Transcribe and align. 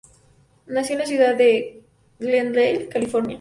Nació 0.65 0.93
en 0.93 0.99
la 1.01 1.05
ciudad 1.05 1.35
de 1.35 1.83
Glendale, 2.17 2.87
California. 2.89 3.29